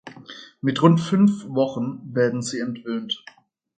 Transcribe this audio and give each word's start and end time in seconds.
Mit 0.61 0.81
rund 0.81 0.99
fünf 0.99 1.47
Wochen 1.47 1.99
werden 2.11 2.41
sie 2.41 2.59
entwöhnt. 2.59 3.23